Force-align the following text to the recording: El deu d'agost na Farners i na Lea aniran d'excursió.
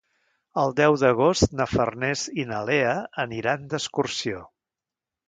El 0.59 0.71
deu 0.77 0.95
d'agost 1.01 1.53
na 1.59 1.67
Farners 1.73 2.23
i 2.45 2.45
na 2.53 2.63
Lea 2.71 2.95
aniran 3.25 3.69
d'excursió. 3.75 4.41